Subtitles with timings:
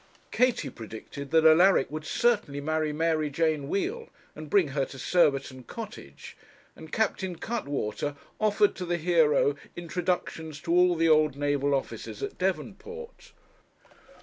[0.31, 5.61] Katie predicted that Alaric would certainly marry Mary Jane Wheal, and bring her to Surbiton
[5.65, 6.35] Cottage,
[6.75, 12.39] and Captain Cuttwater offered to the hero introductions to all the old naval officers at
[12.39, 13.31] Devonport.